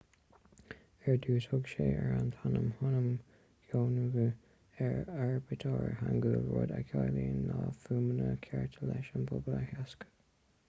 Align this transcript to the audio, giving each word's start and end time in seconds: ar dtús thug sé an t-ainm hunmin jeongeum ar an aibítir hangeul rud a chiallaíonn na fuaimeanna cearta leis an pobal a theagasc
ar 1.11 1.17
dtús 1.23 1.47
thug 1.49 1.67
sé 1.71 1.89
an 2.13 2.29
t-ainm 2.35 2.69
hunmin 2.77 3.11
jeongeum 3.73 4.17
ar 4.85 4.95
an 5.01 5.11
aibítir 5.25 5.93
hangeul 5.99 6.49
rud 6.55 6.73
a 6.77 6.79
chiallaíonn 6.93 7.43
na 7.51 7.67
fuaimeanna 7.83 8.31
cearta 8.47 8.89
leis 8.93 9.13
an 9.21 9.29
pobal 9.33 9.59
a 9.59 9.61
theagasc 9.69 10.09